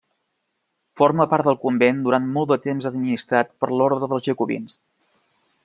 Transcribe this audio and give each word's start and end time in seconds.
Forma 1.01 1.27
part 1.33 1.49
del 1.49 1.59
convent 1.65 1.99
durant 2.07 2.25
molt 2.37 2.51
de 2.53 2.59
temps 2.65 2.89
administrat 2.91 3.53
per 3.61 3.71
l'ordre 3.75 4.09
dels 4.15 4.25
Jacobins. 4.31 4.75